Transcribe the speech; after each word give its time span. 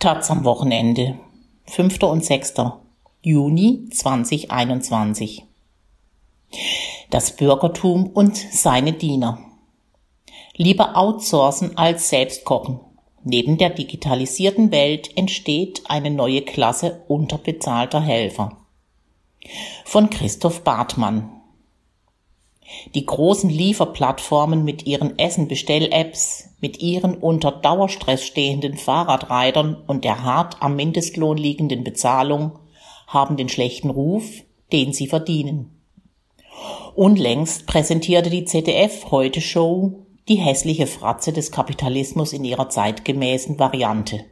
Taz 0.00 0.30
am 0.30 0.44
Wochenende, 0.44 1.18
5. 1.66 2.04
und 2.04 2.24
6. 2.24 2.54
Juni 3.20 3.86
2021. 3.90 5.44
Das 7.10 7.36
Bürgertum 7.36 8.06
und 8.06 8.34
seine 8.34 8.94
Diener. 8.94 9.40
Lieber 10.56 10.96
outsourcen 10.96 11.76
als 11.76 12.08
selbst 12.08 12.46
kochen. 12.46 12.80
Neben 13.24 13.58
der 13.58 13.68
digitalisierten 13.68 14.72
Welt 14.72 15.14
entsteht 15.18 15.82
eine 15.84 16.10
neue 16.10 16.40
Klasse 16.40 17.04
unterbezahlter 17.06 18.00
Helfer. 18.00 18.56
Von 19.84 20.08
Christoph 20.08 20.64
Bartmann. 20.64 21.39
Die 22.94 23.04
großen 23.04 23.50
Lieferplattformen 23.50 24.64
mit 24.64 24.86
ihren 24.86 25.18
Essenbestell-Apps, 25.18 26.50
mit 26.60 26.80
ihren 26.80 27.14
unter 27.14 27.52
Dauerstress 27.52 28.24
stehenden 28.24 28.76
Fahrradreitern 28.76 29.76
und 29.86 30.04
der 30.04 30.22
hart 30.22 30.56
am 30.60 30.76
Mindestlohn 30.76 31.36
liegenden 31.36 31.84
Bezahlung 31.84 32.58
haben 33.06 33.36
den 33.36 33.48
schlechten 33.48 33.90
Ruf, 33.90 34.24
den 34.72 34.92
sie 34.92 35.06
verdienen. 35.06 35.80
Unlängst 36.94 37.66
präsentierte 37.66 38.30
die 38.30 38.44
ZDF 38.44 39.10
Heute 39.10 39.40
Show 39.40 40.06
die 40.28 40.36
hässliche 40.36 40.86
Fratze 40.86 41.32
des 41.32 41.50
Kapitalismus 41.50 42.32
in 42.32 42.44
ihrer 42.44 42.68
zeitgemäßen 42.68 43.58
Variante. 43.58 44.24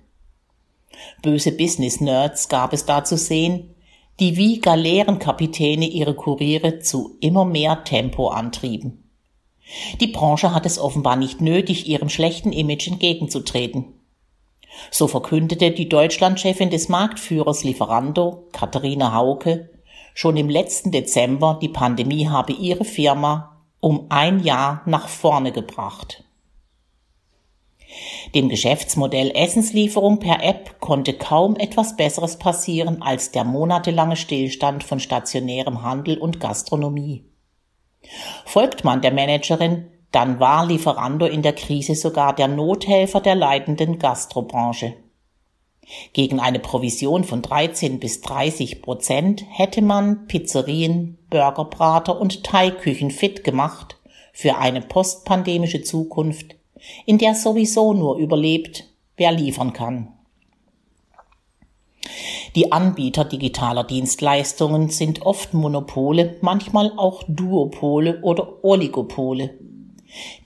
Böse 1.22 1.52
Business-Nerds 1.52 2.48
gab 2.48 2.72
es 2.72 2.84
da 2.84 3.04
zu 3.04 3.16
sehen, 3.16 3.74
die 4.20 4.36
wie 4.36 4.60
Galeerenkapitäne 4.60 5.86
ihre 5.86 6.14
Kuriere 6.14 6.80
zu 6.80 7.16
immer 7.20 7.44
mehr 7.44 7.84
Tempo 7.84 8.28
antrieben. 8.28 9.04
Die 10.00 10.08
Branche 10.08 10.54
hat 10.54 10.66
es 10.66 10.78
offenbar 10.78 11.16
nicht 11.16 11.40
nötig, 11.40 11.86
ihrem 11.86 12.08
schlechten 12.08 12.52
Image 12.52 12.88
entgegenzutreten. 12.88 13.84
So 14.90 15.08
verkündete 15.08 15.70
die 15.70 15.88
Deutschlandchefin 15.88 16.70
des 16.70 16.88
Marktführers 16.88 17.64
Lieferando, 17.64 18.48
Katharina 18.52 19.12
Hauke, 19.12 19.70
schon 20.14 20.36
im 20.36 20.48
letzten 20.48 20.90
Dezember, 20.90 21.58
die 21.60 21.68
Pandemie 21.68 22.28
habe 22.28 22.52
ihre 22.52 22.84
Firma 22.84 23.56
um 23.80 24.06
ein 24.08 24.40
Jahr 24.42 24.82
nach 24.86 25.08
vorne 25.08 25.52
gebracht. 25.52 26.24
Dem 28.34 28.48
Geschäftsmodell 28.48 29.30
Essenslieferung 29.34 30.18
per 30.18 30.42
App 30.42 30.80
konnte 30.80 31.14
kaum 31.14 31.56
etwas 31.56 31.96
Besseres 31.96 32.38
passieren 32.38 33.02
als 33.02 33.30
der 33.30 33.44
monatelange 33.44 34.16
Stillstand 34.16 34.84
von 34.84 35.00
stationärem 35.00 35.82
Handel 35.82 36.18
und 36.18 36.40
Gastronomie. 36.40 37.24
Folgt 38.44 38.84
man 38.84 39.00
der 39.00 39.12
Managerin, 39.12 39.88
dann 40.12 40.40
war 40.40 40.66
Lieferando 40.66 41.26
in 41.26 41.42
der 41.42 41.52
Krise 41.52 41.94
sogar 41.94 42.34
der 42.34 42.48
Nothelfer 42.48 43.20
der 43.20 43.34
leidenden 43.34 43.98
Gastrobranche. 43.98 44.94
Gegen 46.12 46.38
eine 46.38 46.58
Provision 46.58 47.24
von 47.24 47.40
13 47.40 47.98
bis 47.98 48.20
30 48.20 48.82
Prozent 48.82 49.44
hätte 49.48 49.80
man 49.80 50.26
Pizzerien, 50.26 51.18
Burgerbrater 51.30 52.20
und 52.20 52.44
Teigküchen 52.44 53.10
fit 53.10 53.42
gemacht 53.42 53.96
für 54.32 54.58
eine 54.58 54.82
postpandemische 54.82 55.82
Zukunft, 55.82 56.57
in 57.06 57.18
der 57.18 57.34
sowieso 57.34 57.94
nur 57.94 58.16
überlebt, 58.16 58.84
wer 59.16 59.32
liefern 59.32 59.72
kann. 59.72 60.12
Die 62.54 62.72
Anbieter 62.72 63.24
digitaler 63.24 63.84
Dienstleistungen 63.84 64.88
sind 64.88 65.22
oft 65.22 65.52
Monopole, 65.54 66.38
manchmal 66.40 66.92
auch 66.96 67.22
Duopole 67.28 68.20
oder 68.22 68.64
Oligopole. 68.64 69.58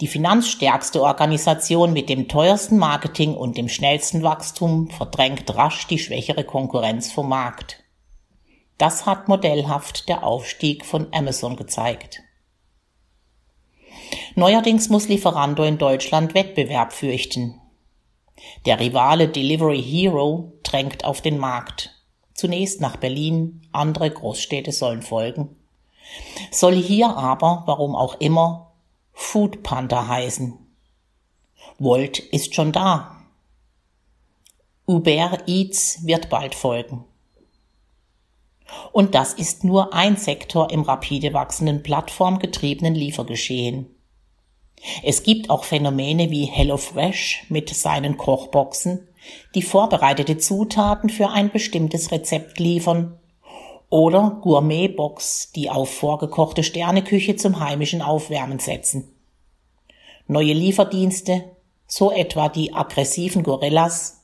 Die 0.00 0.08
finanzstärkste 0.08 1.02
Organisation 1.02 1.92
mit 1.92 2.08
dem 2.08 2.26
teuersten 2.26 2.78
Marketing 2.78 3.34
und 3.34 3.56
dem 3.56 3.68
schnellsten 3.68 4.22
Wachstum 4.24 4.90
verdrängt 4.90 5.54
rasch 5.54 5.86
die 5.86 5.98
schwächere 5.98 6.42
Konkurrenz 6.42 7.12
vom 7.12 7.28
Markt. 7.28 7.84
Das 8.78 9.06
hat 9.06 9.28
modellhaft 9.28 10.08
der 10.08 10.24
Aufstieg 10.24 10.84
von 10.84 11.06
Amazon 11.12 11.54
gezeigt. 11.54 12.21
Neuerdings 14.34 14.88
muss 14.88 15.08
Lieferando 15.08 15.62
in 15.62 15.76
Deutschland 15.76 16.34
Wettbewerb 16.34 16.92
fürchten. 16.92 17.60
Der 18.64 18.80
Rivale 18.80 19.28
Delivery 19.28 19.82
Hero 19.82 20.54
drängt 20.62 21.04
auf 21.04 21.20
den 21.20 21.38
Markt. 21.38 21.90
Zunächst 22.32 22.80
nach 22.80 22.96
Berlin, 22.96 23.62
andere 23.72 24.10
Großstädte 24.10 24.72
sollen 24.72 25.02
folgen. 25.02 25.56
Soll 26.50 26.74
hier 26.74 27.14
aber, 27.16 27.64
warum 27.66 27.94
auch 27.94 28.20
immer, 28.20 28.72
Food 29.12 29.62
Panda 29.62 30.08
heißen. 30.08 30.58
Volt 31.78 32.18
ist 32.18 32.54
schon 32.54 32.72
da. 32.72 33.22
Uber 34.86 35.46
Eats 35.46 36.06
wird 36.06 36.30
bald 36.30 36.54
folgen. 36.54 37.04
Und 38.92 39.14
das 39.14 39.34
ist 39.34 39.62
nur 39.62 39.92
ein 39.92 40.16
Sektor 40.16 40.70
im 40.70 40.82
rapide 40.82 41.34
wachsenden 41.34 41.82
plattformgetriebenen 41.82 42.94
Liefergeschehen. 42.94 43.94
Es 45.02 45.22
gibt 45.22 45.50
auch 45.50 45.64
Phänomene 45.64 46.30
wie 46.30 46.44
HelloFresh 46.44 47.46
mit 47.48 47.70
seinen 47.70 48.16
Kochboxen, 48.16 49.08
die 49.54 49.62
vorbereitete 49.62 50.38
Zutaten 50.38 51.08
für 51.08 51.28
ein 51.30 51.50
bestimmtes 51.50 52.10
Rezept 52.10 52.58
liefern, 52.58 53.18
oder 53.92 54.38
Gourmetbox, 54.40 55.52
die 55.52 55.68
auf 55.68 55.92
vorgekochte 55.92 56.62
Sterneküche 56.62 57.36
zum 57.36 57.60
heimischen 57.60 58.00
Aufwärmen 58.00 58.58
setzen. 58.58 59.14
Neue 60.26 60.54
Lieferdienste, 60.54 61.44
so 61.86 62.10
etwa 62.10 62.48
die 62.48 62.72
aggressiven 62.72 63.42
Gorillas, 63.42 64.22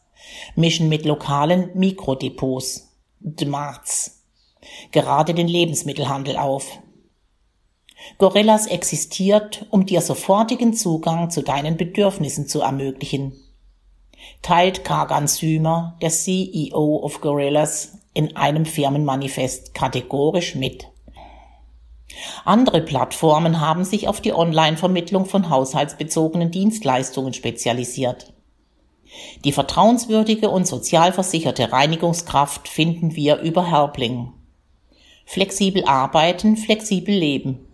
mischen 0.57 0.89
mit 0.89 1.05
lokalen 1.05 1.71
Mikrodepots, 1.75 2.97
DMARTs, 3.21 4.25
gerade 4.91 5.35
den 5.35 5.49
Lebensmittelhandel 5.49 6.39
auf. 6.39 6.79
Gorillas 8.19 8.67
existiert, 8.67 9.67
um 9.71 9.87
dir 9.87 10.01
sofortigen 10.01 10.75
Zugang 10.75 11.31
zu 11.31 11.43
deinen 11.43 11.77
Bedürfnissen 11.77 12.47
zu 12.47 12.61
ermöglichen. 12.61 13.33
Teilt 14.43 14.85
Kagan 14.85 15.27
Sümer, 15.27 15.97
der 16.01 16.11
CEO 16.11 17.01
of 17.03 17.21
Gorillas, 17.21 17.99
in 18.15 18.37
einem 18.37 18.65
Firmenmanifest 18.65 19.75
kategorisch 19.75 20.55
mit. 20.55 20.89
Andere 22.45 22.81
Plattformen 22.81 23.61
haben 23.61 23.85
sich 23.85 24.09
auf 24.09 24.21
die 24.21 24.33
Online-Vermittlung 24.33 25.27
von 25.27 25.51
haushaltsbezogenen 25.51 26.51
Dienstleistungen 26.51 27.33
spezialisiert. 27.33 28.33
Die 29.45 29.53
vertrauenswürdige 29.53 30.51
und 30.51 30.67
sozialversicherte 30.67 31.73
Reinigungskraft 31.73 32.69
finden 32.69 33.15
wir 33.15 33.39
über 33.39 33.71
Helpling. 33.71 34.33
Flexibel 35.25 35.85
arbeiten, 35.85 36.57
flexibel 36.57 37.15
leben. 37.15 37.68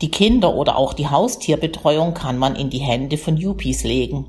Die 0.00 0.10
Kinder- 0.10 0.54
oder 0.54 0.76
auch 0.76 0.94
die 0.94 1.08
Haustierbetreuung 1.08 2.14
kann 2.14 2.38
man 2.38 2.56
in 2.56 2.70
die 2.70 2.78
Hände 2.78 3.18
von 3.18 3.36
Yuppies 3.36 3.84
legen. 3.84 4.26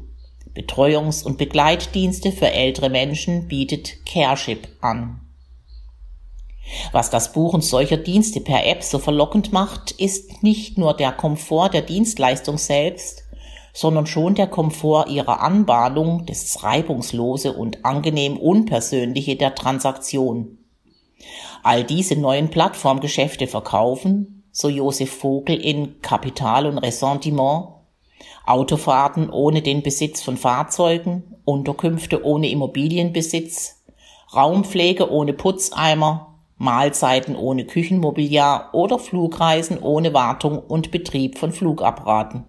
Betreuungs- 0.55 1.23
und 1.23 1.37
Begleitdienste 1.37 2.31
für 2.31 2.51
ältere 2.51 2.89
Menschen 2.89 3.47
bietet 3.47 4.05
Careship 4.05 4.67
an. 4.81 5.21
Was 6.91 7.09
das 7.09 7.31
Buchen 7.31 7.61
solcher 7.61 7.97
Dienste 7.97 8.41
per 8.41 8.65
App 8.65 8.83
so 8.83 8.99
verlockend 8.99 9.53
macht, 9.53 9.91
ist 9.91 10.43
nicht 10.43 10.77
nur 10.77 10.93
der 10.95 11.11
Komfort 11.11 11.69
der 11.69 11.81
Dienstleistung 11.81 12.57
selbst, 12.57 13.23
sondern 13.73 14.07
schon 14.07 14.35
der 14.35 14.47
Komfort 14.47 15.07
ihrer 15.09 15.41
Anbahnung, 15.41 16.25
das 16.25 16.63
reibungslose 16.63 17.53
und 17.53 17.85
angenehm 17.85 18.37
unpersönliche 18.37 19.35
der 19.35 19.53
Transaktion. 19.53 20.57
All 21.63 21.83
diese 21.83 22.15
neuen 22.15 22.49
Plattformgeschäfte 22.49 23.47
verkaufen, 23.47 24.36
so 24.57 24.69
Josef 24.69 25.11
Vogel 25.11 25.61
in 25.61 26.01
Kapital 26.01 26.65
und 26.65 26.79
Ressentiment, 26.79 27.67
Autofahrten 28.43 29.29
ohne 29.29 29.61
den 29.61 29.83
Besitz 29.83 30.23
von 30.23 30.35
Fahrzeugen, 30.35 31.35
Unterkünfte 31.45 32.25
ohne 32.25 32.49
Immobilienbesitz, 32.49 33.83
Raumpflege 34.35 35.11
ohne 35.11 35.33
Putzeimer, 35.33 36.39
Mahlzeiten 36.57 37.35
ohne 37.35 37.65
Küchenmobiliar 37.65 38.69
oder 38.73 38.97
Flugreisen 38.97 39.77
ohne 39.77 40.15
Wartung 40.15 40.57
und 40.57 40.89
Betrieb 40.89 41.37
von 41.37 41.51
Flugapparaten. 41.51 42.45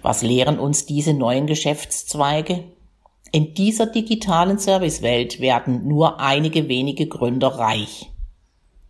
Was 0.00 0.22
lehren 0.22 0.58
uns 0.58 0.86
diese 0.86 1.12
neuen 1.12 1.46
Geschäftszweige? 1.46 2.64
In 3.30 3.52
dieser 3.52 3.84
digitalen 3.84 4.56
Servicewelt 4.56 5.40
werden 5.40 5.86
nur 5.86 6.18
einige 6.18 6.68
wenige 6.68 7.08
Gründer 7.08 7.48
reich. 7.48 8.10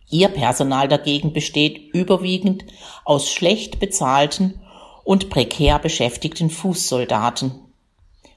Ihr 0.09 0.29
Personal 0.29 0.87
dagegen 0.87 1.33
besteht 1.33 1.93
überwiegend 1.93 2.65
aus 3.03 3.29
schlecht 3.29 3.79
bezahlten 3.79 4.61
und 5.03 5.29
prekär 5.29 5.79
beschäftigten 5.79 6.49
Fußsoldaten. 6.49 7.59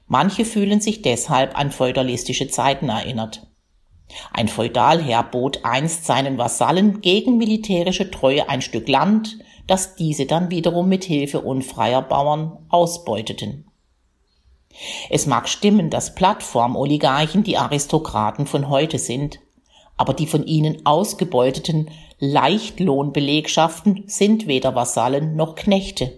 Manche 0.07 0.45
fühlen 0.45 0.81
sich 0.81 1.01
deshalb 1.01 1.57
an 1.57 1.71
feudalistische 1.71 2.47
Zeiten 2.47 2.89
erinnert. 2.89 3.45
Ein 4.33 4.47
Feudalherr 4.47 5.23
bot 5.23 5.63
einst 5.63 6.05
seinen 6.05 6.39
Vasallen 6.39 7.01
gegen 7.01 7.37
militärische 7.37 8.09
Treue 8.09 8.49
ein 8.49 8.61
Stück 8.61 8.87
Land, 8.87 9.37
das 9.67 9.95
diese 9.95 10.25
dann 10.25 10.49
wiederum 10.49 10.89
mit 10.89 11.03
Hilfe 11.03 11.41
unfreier 11.41 12.01
Bauern 12.01 12.57
ausbeuteten. 12.69 13.69
Es 15.09 15.27
mag 15.27 15.47
stimmen, 15.47 15.89
dass 15.89 16.15
Plattformoligarchen 16.15 17.43
die 17.43 17.57
Aristokraten 17.57 18.47
von 18.47 18.69
heute 18.69 18.97
sind, 18.97 19.39
aber 19.99 20.13
die 20.13 20.27
von 20.27 20.47
ihnen 20.47 20.85
ausgebeuteten 20.85 21.91
Leichtlohnbelegschaften 22.19 24.05
sind 24.07 24.47
weder 24.47 24.73
Vasallen 24.73 25.35
noch 25.35 25.55
Knechte. 25.55 26.17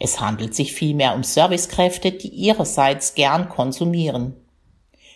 Es 0.00 0.20
handelt 0.20 0.56
sich 0.56 0.72
vielmehr 0.72 1.14
um 1.14 1.22
Servicekräfte, 1.22 2.10
die 2.10 2.28
ihrerseits 2.28 3.14
gern 3.14 3.48
konsumieren. 3.48 4.34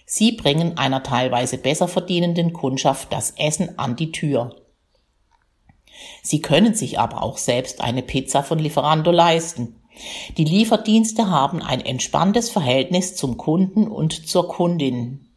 Sie 0.06 0.30
bringen 0.30 0.78
einer 0.78 1.02
teilweise 1.02 1.58
besser 1.58 1.88
verdienenden 1.88 2.52
Kundschaft 2.52 3.12
das 3.12 3.32
Essen 3.32 3.80
an 3.80 3.96
die 3.96 4.12
Tür. 4.12 4.54
Sie 6.22 6.40
können 6.40 6.74
sich 6.74 7.00
aber 7.00 7.24
auch 7.24 7.36
selbst 7.36 7.80
eine 7.80 8.02
Pizza 8.02 8.44
von 8.44 8.60
Lieferando 8.60 9.10
leisten. 9.10 9.74
Die 10.36 10.44
Lieferdienste 10.44 11.28
haben 11.30 11.62
ein 11.62 11.80
entspanntes 11.80 12.48
Verhältnis 12.48 13.16
zum 13.16 13.36
Kunden 13.36 13.88
und 13.88 14.28
zur 14.28 14.46
Kundin. 14.46 15.27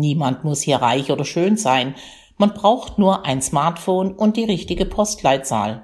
Niemand 0.00 0.44
muss 0.44 0.62
hier 0.62 0.76
reich 0.76 1.12
oder 1.12 1.24
schön 1.24 1.58
sein. 1.58 1.94
Man 2.38 2.54
braucht 2.54 2.98
nur 2.98 3.26
ein 3.26 3.42
Smartphone 3.42 4.12
und 4.14 4.38
die 4.38 4.44
richtige 4.44 4.86
Postleitzahl. 4.86 5.82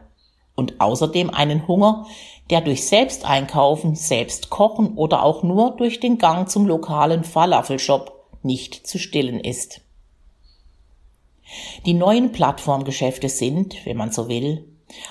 Und 0.54 0.80
außerdem 0.80 1.28
einen 1.28 1.68
Hunger, 1.68 2.06
der 2.48 2.62
durch 2.62 2.86
Selbsteinkaufen, 2.86 3.94
selbst 3.94 4.48
kochen 4.48 4.94
oder 4.94 5.22
auch 5.22 5.42
nur 5.42 5.76
durch 5.76 6.00
den 6.00 6.16
Gang 6.16 6.48
zum 6.48 6.66
lokalen 6.66 7.24
Falafelshop 7.24 8.24
nicht 8.42 8.86
zu 8.86 8.98
stillen 8.98 9.38
ist. 9.38 9.82
Die 11.84 11.94
neuen 11.94 12.32
Plattformgeschäfte 12.32 13.28
sind, 13.28 13.76
wenn 13.84 13.98
man 13.98 14.12
so 14.12 14.28
will, 14.28 14.66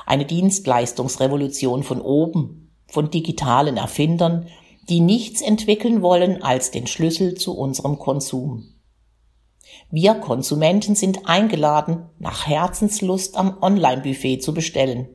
eine 0.08 0.26
Dienstleistungsrevolution 0.26 1.84
von 1.84 2.02
oben, 2.02 2.72
von 2.88 3.12
digitalen 3.12 3.78
Erfindern, 3.78 4.48
die 4.90 5.00
nichts 5.00 5.42
entwickeln 5.42 6.02
wollen 6.02 6.42
als 6.42 6.72
den 6.72 6.88
Schlüssel 6.88 7.36
zu 7.36 7.56
unserem 7.56 8.00
Konsum. 8.00 8.75
Wir 9.92 10.16
Konsumenten 10.16 10.96
sind 10.96 11.28
eingeladen, 11.28 12.10
nach 12.20 12.48
Herzenslust 12.48 13.38
am 13.38 13.58
Online-Buffet 13.62 14.40
zu 14.40 14.54
bestellen. 14.54 15.08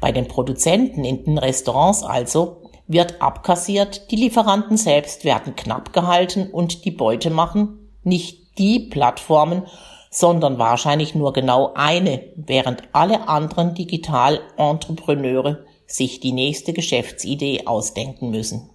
Bei 0.00 0.12
den 0.12 0.28
Produzenten 0.28 1.04
in 1.04 1.24
den 1.24 1.38
Restaurants 1.38 2.02
also 2.02 2.70
wird 2.86 3.22
abkassiert, 3.22 4.10
die 4.10 4.16
Lieferanten 4.16 4.76
selbst 4.76 5.24
werden 5.24 5.56
knapp 5.56 5.92
gehalten 5.92 6.50
und 6.50 6.84
die 6.84 6.90
Beute 6.90 7.30
machen 7.30 7.78
nicht 8.02 8.58
die 8.58 8.80
Plattformen, 8.80 9.66
sondern 10.10 10.58
wahrscheinlich 10.58 11.14
nur 11.14 11.32
genau 11.32 11.72
eine, 11.74 12.22
während 12.36 12.82
alle 12.92 13.28
anderen 13.28 13.74
Digital-Entrepreneure 13.74 15.64
sich 15.86 16.20
die 16.20 16.32
nächste 16.32 16.72
Geschäftsidee 16.72 17.66
ausdenken 17.66 18.30
müssen. 18.30 18.68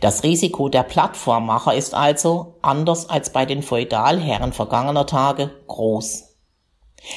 Das 0.00 0.22
Risiko 0.22 0.68
der 0.68 0.82
Plattformmacher 0.82 1.74
ist 1.74 1.94
also, 1.94 2.56
anders 2.62 3.08
als 3.08 3.32
bei 3.32 3.46
den 3.46 3.62
Feudalherren 3.62 4.52
vergangener 4.52 5.06
Tage, 5.06 5.50
groß. 5.66 6.34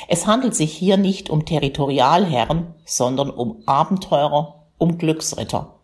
Es 0.07 0.27
handelt 0.27 0.56
sich 0.56 0.74
hier 0.74 0.98
nicht 0.98 1.30
um 1.30 1.45
Territorialherren, 1.45 2.74
sondern 2.86 3.30
um 3.30 3.63
Abenteurer, 3.65 4.68
um 4.77 4.98
Glücksritter. 4.98 5.75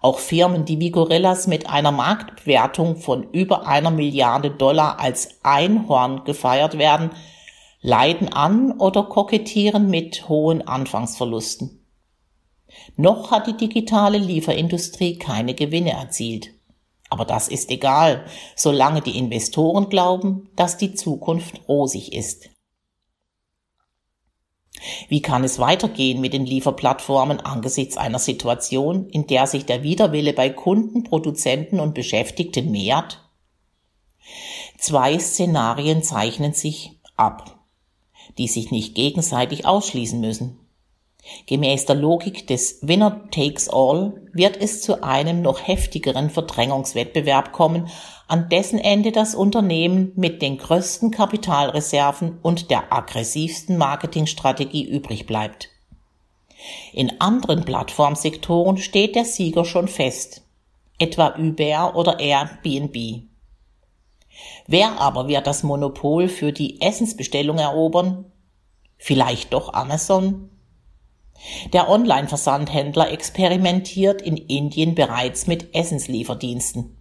Auch 0.00 0.18
Firmen, 0.18 0.64
die 0.64 0.80
wie 0.80 0.90
Gorillas 0.90 1.46
mit 1.46 1.68
einer 1.68 1.92
Marktbewertung 1.92 2.96
von 2.96 3.24
über 3.32 3.66
einer 3.66 3.90
Milliarde 3.90 4.50
Dollar 4.50 4.98
als 4.98 5.40
Einhorn 5.42 6.24
gefeiert 6.24 6.78
werden, 6.78 7.10
leiden 7.82 8.32
an 8.32 8.78
oder 8.78 9.02
kokettieren 9.02 9.90
mit 9.90 10.28
hohen 10.28 10.66
Anfangsverlusten. 10.66 11.79
Noch 12.96 13.30
hat 13.30 13.46
die 13.46 13.56
digitale 13.56 14.18
Lieferindustrie 14.18 15.16
keine 15.16 15.54
Gewinne 15.54 15.92
erzielt. 15.92 16.50
Aber 17.08 17.24
das 17.24 17.48
ist 17.48 17.70
egal, 17.70 18.24
solange 18.54 19.02
die 19.02 19.18
Investoren 19.18 19.88
glauben, 19.88 20.48
dass 20.54 20.78
die 20.78 20.94
Zukunft 20.94 21.68
rosig 21.68 22.12
ist. 22.12 22.50
Wie 25.08 25.20
kann 25.20 25.44
es 25.44 25.58
weitergehen 25.58 26.20
mit 26.20 26.32
den 26.32 26.46
Lieferplattformen 26.46 27.40
angesichts 27.40 27.96
einer 27.96 28.18
Situation, 28.18 29.08
in 29.10 29.26
der 29.26 29.46
sich 29.46 29.66
der 29.66 29.82
Widerwille 29.82 30.32
bei 30.32 30.48
Kunden, 30.48 31.04
Produzenten 31.04 31.80
und 31.80 31.94
Beschäftigten 31.94 32.70
mehrt? 32.70 33.28
Zwei 34.78 35.18
Szenarien 35.18 36.02
zeichnen 36.02 36.54
sich 36.54 36.98
ab, 37.16 37.58
die 38.38 38.48
sich 38.48 38.70
nicht 38.70 38.94
gegenseitig 38.94 39.66
ausschließen 39.66 40.20
müssen. 40.20 40.58
Gemäß 41.46 41.86
der 41.86 41.96
Logik 41.96 42.46
des 42.46 42.78
Winner 42.82 43.28
takes 43.30 43.68
all 43.68 44.20
wird 44.32 44.56
es 44.56 44.82
zu 44.82 45.02
einem 45.02 45.42
noch 45.42 45.66
heftigeren 45.66 46.30
Verdrängungswettbewerb 46.30 47.52
kommen, 47.52 47.88
an 48.26 48.48
dessen 48.48 48.78
Ende 48.78 49.12
das 49.12 49.34
Unternehmen 49.34 50.12
mit 50.16 50.40
den 50.40 50.56
größten 50.56 51.10
Kapitalreserven 51.10 52.38
und 52.42 52.70
der 52.70 52.92
aggressivsten 52.92 53.76
Marketingstrategie 53.76 54.84
übrig 54.84 55.26
bleibt. 55.26 55.68
In 56.92 57.20
anderen 57.20 57.64
Plattformsektoren 57.64 58.76
steht 58.76 59.14
der 59.14 59.24
Sieger 59.24 59.64
schon 59.64 59.88
fest, 59.88 60.42
etwa 60.98 61.34
Uber 61.38 61.96
oder 61.96 62.20
Airbnb. 62.20 63.24
Wer 64.66 65.00
aber 65.00 65.28
wird 65.28 65.46
das 65.46 65.62
Monopol 65.62 66.28
für 66.28 66.52
die 66.52 66.80
Essensbestellung 66.80 67.58
erobern? 67.58 68.26
Vielleicht 68.98 69.52
doch 69.52 69.72
Amazon? 69.72 70.50
Der 71.72 71.88
Online-Versandhändler 71.88 73.10
experimentiert 73.10 74.22
in 74.22 74.36
Indien 74.36 74.94
bereits 74.94 75.46
mit 75.46 75.74
Essenslieferdiensten. 75.74 76.96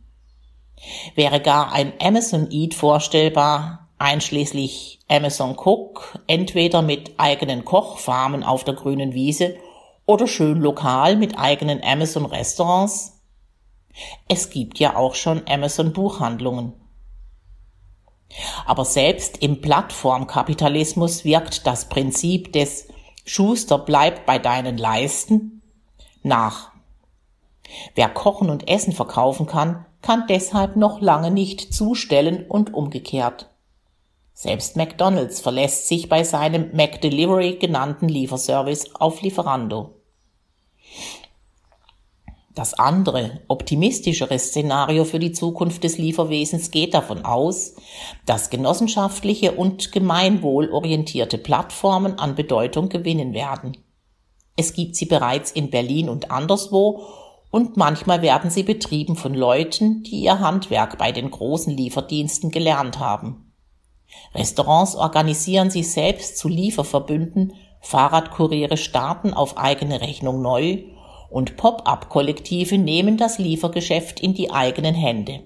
Wäre 1.16 1.42
gar 1.42 1.74
ein 1.74 1.94
Amazon 2.00 2.50
Eat 2.52 2.74
vorstellbar, 2.74 3.90
einschließlich 3.98 5.00
Amazon 5.10 5.58
Cook, 5.58 6.20
entweder 6.28 6.82
mit 6.82 7.20
eigenen 7.20 7.66
Kochfarmen 7.66 8.44
auf 8.44 8.64
der 8.64 8.76
grünen 8.76 9.14
Wiese 9.14 9.58
oder 10.06 10.28
schön 10.28 10.60
lokal 10.60 11.18
mit 11.18 11.38
eigenen 11.38 11.84
Amazon 11.84 12.26
Restaurants? 12.26 13.22
Es 14.28 14.50
gibt 14.50 14.80
ja 14.80 14.96
auch 14.96 15.16
schon 15.16 15.44
Amazon 15.48 15.92
Buchhandlungen. 15.92 16.74
Aber 18.66 18.86
selbst 18.86 19.38
im 19.38 19.60
Plattformkapitalismus 19.60 21.26
wirkt 21.26 21.66
das 21.68 21.90
Prinzip 21.90 22.54
des 22.54 22.88
Schuster, 23.30 23.78
bleib 23.78 24.26
bei 24.26 24.40
deinen 24.40 24.80
Leisten 24.80 25.62
nach. 26.24 26.72
Wer 27.94 28.10
kochen 28.10 28.50
und 28.50 28.68
Essen 28.68 28.92
verkaufen 28.92 29.46
kann, 29.46 29.86
kann 30.02 30.24
deshalb 30.28 30.76
noch 30.76 31.00
lange 31.00 31.30
nicht 31.30 31.72
zustellen 31.72 32.48
und 32.48 32.74
umgekehrt. 32.74 33.52
Selbst 34.34 34.78
McDonald's 34.78 35.42
verlässt 35.42 35.88
sich 35.88 36.10
bei 36.10 36.24
seinem 36.24 36.76
McDelivery 36.76 37.58
genannten 37.58 38.10
Lieferservice 38.10 38.96
auf 38.96 39.22
Lieferando. 39.22 39.99
Das 42.56 42.74
andere, 42.74 43.42
optimistischere 43.48 44.38
Szenario 44.40 45.06
für 45.06 45.20
die 45.20 45.32
Zukunft 45.32 45.84
des 45.84 45.98
Lieferwesens 45.98 46.72
geht 46.72 46.94
davon 46.94 47.24
aus, 47.24 47.76
dass 48.26 48.50
genossenschaftliche 48.50 49.52
und 49.52 49.92
gemeinwohlorientierte 49.92 51.38
Plattformen 51.38 52.18
an 52.18 52.36
Bedeutung 52.36 52.90
gewinnen 52.90 53.34
werden. 53.34 53.78
Es 54.56 54.74
gibt 54.74 54.96
sie 54.96 55.06
bereits 55.06 55.52
in 55.52 55.70
Berlin 55.70 56.10
und 56.10 56.32
anderswo 56.32 57.04
und 57.52 57.78
manchmal 57.78 58.22
werden 58.22 58.50
sie 58.50 58.64
betrieben 58.64 59.16
von 59.16 59.34
Leuten, 59.34 60.04
die 60.04 60.22
ihr 60.22 60.40
Handwerk 60.40 60.98
bei 60.98 61.12
den 61.12 61.32
großen 61.32 61.76
Lieferdiensten 61.76 62.52
gelernt 62.52 63.00
haben. 63.00 63.54
Restaurants 64.34 64.96
organisieren 64.96 65.70
sich 65.70 65.92
selbst 65.92 66.38
zu 66.38 66.48
Lieferverbünden, 66.48 67.54
Fahrradkuriere 67.82 68.76
starten 68.76 69.34
auf 69.34 69.58
eigene 69.58 70.02
Rechnung 70.02 70.42
neu 70.42 70.84
und 71.30 71.58
Pop-up-Kollektive 71.58 72.78
nehmen 72.78 73.18
das 73.18 73.38
Liefergeschäft 73.38 74.20
in 74.20 74.34
die 74.34 74.52
eigenen 74.52 74.96
Hände. 74.96 75.42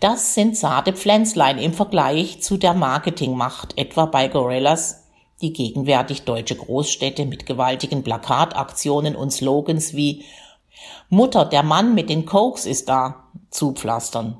Das 0.00 0.34
sind 0.34 0.56
zarte 0.56 0.92
Pflänzlein 0.92 1.58
im 1.58 1.72
Vergleich 1.72 2.42
zu 2.42 2.56
der 2.56 2.74
Marketingmacht 2.74 3.76
etwa 3.78 4.06
bei 4.06 4.28
Gorillas, 4.28 5.04
die 5.40 5.52
gegenwärtig 5.52 6.22
deutsche 6.22 6.56
Großstädte 6.56 7.26
mit 7.26 7.46
gewaltigen 7.46 8.04
Plakataktionen 8.04 9.16
und 9.16 9.32
Slogans 9.32 9.94
wie 9.94 10.24
Mutter, 11.08 11.44
der 11.44 11.62
Mann 11.62 11.94
mit 11.94 12.08
den 12.08 12.24
Cokes 12.24 12.66
ist 12.66 12.88
da 12.88 13.30
zupflastern. 13.50 14.38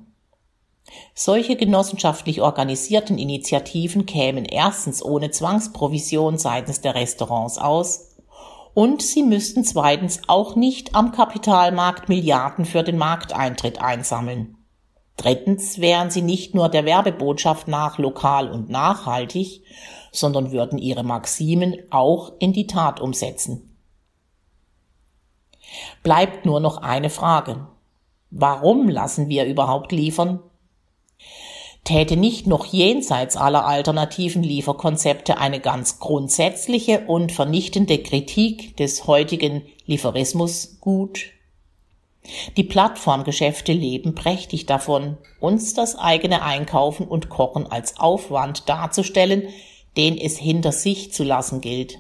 Solche 1.15 1.57
genossenschaftlich 1.57 2.41
organisierten 2.41 3.19
Initiativen 3.19 4.07
kämen 4.07 4.45
erstens 4.45 5.03
ohne 5.03 5.31
Zwangsprovision 5.31 6.39
seitens 6.39 6.81
der 6.81 6.95
Restaurants 6.95 7.59
aus 7.59 8.14
und 8.75 9.03
sie 9.03 9.23
müssten 9.23 9.65
zweitens 9.65 10.23
auch 10.27 10.57
nicht 10.57 10.95
am 10.95 11.13
Kapitalmarkt 11.13 12.09
Milliarden 12.09 12.65
für 12.65 12.83
den 12.83 12.99
Markteintritt 12.99 13.81
einsammeln. 13.81 14.57
Drittens 15.17 15.79
wären 15.79 16.11
sie 16.11 16.23
nicht 16.23 16.55
nur 16.55 16.69
der 16.69 16.85
Werbebotschaft 16.85 17.69
nach 17.69 17.99
lokal 17.99 18.51
und 18.51 18.69
nachhaltig, 18.69 19.63
sondern 20.11 20.51
würden 20.51 20.79
ihre 20.79 21.05
Maximen 21.05 21.77
auch 21.91 22.33
in 22.41 22.53
die 22.53 22.67
Tat 22.67 23.01
umsetzen. 23.01 23.77
Bleibt 26.03 26.45
nur 26.45 26.61
noch 26.61 26.79
eine 26.79 27.11
Frage. 27.11 27.69
Warum 28.31 28.89
lassen 28.89 29.29
wir 29.29 29.47
überhaupt 29.47 29.93
liefern? 29.93 30.41
Täte 31.85 32.17
nicht 32.17 32.47
noch 32.47 32.65
jenseits 32.65 33.37
aller 33.37 33.67
alternativen 33.67 34.43
Lieferkonzepte 34.43 35.37
eine 35.37 35.61
ganz 35.61 35.99
grundsätzliche 35.99 37.01
und 37.07 37.31
vernichtende 37.31 37.99
Kritik 37.99 38.77
des 38.79 39.07
heutigen 39.07 39.63
Lieferismus 39.85 40.79
gut? 40.81 41.27
Die 42.57 42.65
Plattformgeschäfte 42.65 43.75
leben 43.75 44.15
prächtig 44.15 44.65
davon, 44.65 45.19
uns 45.41 45.75
das 45.75 45.97
eigene 45.97 46.43
Einkaufen 46.43 47.07
und 47.07 47.29
Kochen 47.29 47.67
als 47.67 47.99
Aufwand 47.99 48.67
darzustellen, 48.67 49.43
den 49.99 50.17
es 50.17 50.39
hinter 50.39 50.73
sich 50.73 51.13
zu 51.13 51.23
lassen 51.23 51.61
gilt. 51.61 51.99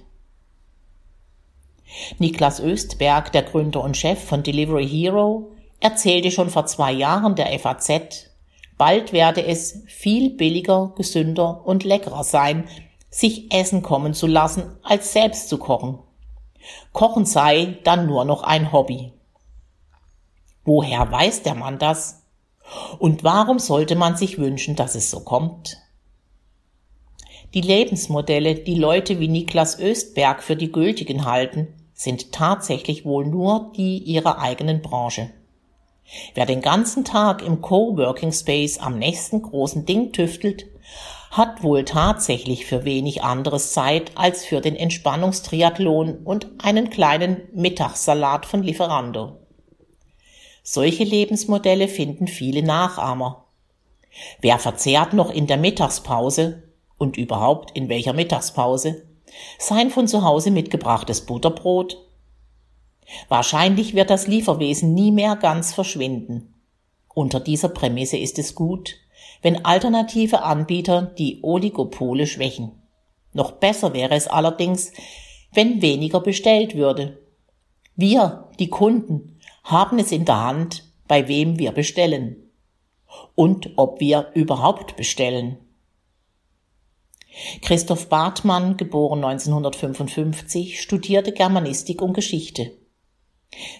Niklas 2.18 2.58
Östberg, 2.58 3.32
der 3.32 3.42
Gründer 3.42 3.84
und 3.84 3.98
Chef 3.98 4.18
von 4.18 4.42
Delivery 4.42 4.88
Hero, 4.88 5.52
erzählte 5.80 6.30
schon 6.30 6.48
vor 6.48 6.64
zwei 6.64 6.92
Jahren 6.92 7.34
der 7.34 7.56
FAZ, 7.58 8.30
bald 8.76 9.12
werde 9.12 9.44
es 9.44 9.82
viel 9.86 10.30
billiger, 10.30 10.92
gesünder 10.96 11.66
und 11.66 11.84
leckerer 11.84 12.24
sein, 12.24 12.68
sich 13.10 13.52
Essen 13.54 13.82
kommen 13.82 14.14
zu 14.14 14.26
lassen, 14.26 14.76
als 14.82 15.12
selbst 15.12 15.48
zu 15.48 15.58
kochen. 15.58 15.98
Kochen 16.92 17.26
sei 17.26 17.78
dann 17.84 18.06
nur 18.06 18.24
noch 18.24 18.42
ein 18.42 18.72
Hobby. 18.72 19.12
Woher 20.64 21.10
weiß 21.10 21.42
der 21.42 21.54
Mann 21.54 21.78
das? 21.78 22.22
Und 22.98 23.22
warum 23.22 23.58
sollte 23.58 23.96
man 23.96 24.16
sich 24.16 24.38
wünschen, 24.38 24.74
dass 24.74 24.94
es 24.94 25.10
so 25.10 25.20
kommt? 25.20 25.78
Die 27.52 27.60
Lebensmodelle, 27.60 28.56
die 28.56 28.74
Leute 28.74 29.20
wie 29.20 29.28
Niklas 29.28 29.78
Östberg 29.78 30.42
für 30.42 30.56
die 30.56 30.72
gültigen 30.72 31.24
halten, 31.24 31.68
sind 31.92 32.32
tatsächlich 32.32 33.04
wohl 33.04 33.26
nur 33.26 33.70
die 33.76 33.98
ihrer 33.98 34.40
eigenen 34.40 34.82
Branche. 34.82 35.30
Wer 36.34 36.46
den 36.46 36.60
ganzen 36.60 37.04
Tag 37.04 37.42
im 37.42 37.60
Coworking 37.60 38.32
Space 38.32 38.78
am 38.78 38.98
nächsten 38.98 39.42
großen 39.42 39.86
Ding 39.86 40.12
tüftelt, 40.12 40.66
hat 41.30 41.62
wohl 41.62 41.84
tatsächlich 41.84 42.66
für 42.66 42.84
wenig 42.84 43.22
anderes 43.24 43.72
Zeit 43.72 44.12
als 44.14 44.44
für 44.44 44.60
den 44.60 44.76
Entspannungstriathlon 44.76 46.18
und 46.24 46.46
einen 46.62 46.90
kleinen 46.90 47.42
Mittagssalat 47.52 48.46
von 48.46 48.62
Lieferando. 48.62 49.40
Solche 50.62 51.04
Lebensmodelle 51.04 51.88
finden 51.88 52.28
viele 52.28 52.62
Nachahmer. 52.62 53.44
Wer 54.40 54.58
verzehrt 54.58 55.12
noch 55.12 55.30
in 55.30 55.46
der 55.46 55.56
Mittagspause 55.56 56.62
und 56.98 57.16
überhaupt 57.16 57.72
in 57.72 57.88
welcher 57.88 58.12
Mittagspause 58.12 59.04
sein 59.58 59.90
von 59.90 60.06
zu 60.06 60.22
Hause 60.22 60.50
mitgebrachtes 60.50 61.26
Butterbrot? 61.26 61.98
Wahrscheinlich 63.28 63.94
wird 63.94 64.10
das 64.10 64.26
Lieferwesen 64.26 64.94
nie 64.94 65.12
mehr 65.12 65.36
ganz 65.36 65.72
verschwinden. 65.72 66.54
Unter 67.14 67.40
dieser 67.40 67.68
Prämisse 67.68 68.16
ist 68.16 68.38
es 68.38 68.54
gut, 68.54 68.96
wenn 69.42 69.64
alternative 69.64 70.42
Anbieter 70.42 71.02
die 71.02 71.40
Oligopole 71.42 72.26
schwächen. 72.26 72.72
Noch 73.32 73.52
besser 73.52 73.92
wäre 73.92 74.14
es 74.14 74.26
allerdings, 74.26 74.92
wenn 75.52 75.82
weniger 75.82 76.20
bestellt 76.20 76.74
würde. 76.74 77.20
Wir, 77.96 78.48
die 78.58 78.68
Kunden, 78.68 79.38
haben 79.62 79.98
es 79.98 80.12
in 80.12 80.24
der 80.24 80.40
Hand, 80.40 80.84
bei 81.06 81.28
wem 81.28 81.58
wir 81.58 81.72
bestellen 81.72 82.44
und 83.34 83.72
ob 83.76 84.00
wir 84.00 84.30
überhaupt 84.34 84.96
bestellen. 84.96 85.58
Christoph 87.62 88.08
Bartmann, 88.08 88.76
geboren 88.76 89.24
1955, 89.24 90.80
studierte 90.80 91.32
Germanistik 91.32 92.00
und 92.00 92.14
Geschichte. 92.14 92.72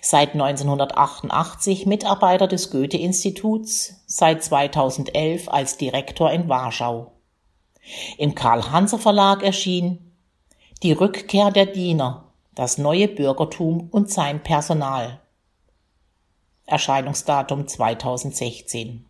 Seit 0.00 0.33
1988 0.35 1.87
Mitarbeiter 1.87 2.47
des 2.47 2.71
Goethe-Instituts, 2.71 4.02
seit 4.07 4.43
2011 4.45 5.49
als 5.49 5.76
Direktor 5.76 6.31
in 6.31 6.49
Warschau. 6.49 7.12
Im 8.19 8.35
Karl-Hanser 8.35 8.99
Verlag 8.99 9.43
erschien 9.43 10.12
Die 10.83 10.93
Rückkehr 10.93 11.50
der 11.50 11.66
Diener, 11.66 12.33
das 12.54 12.78
neue 12.78 13.09
Bürgertum 13.09 13.88
und 13.90 14.11
sein 14.11 14.43
Personal. 14.43 15.21
Erscheinungsdatum 16.66 17.69
2016 17.69 19.04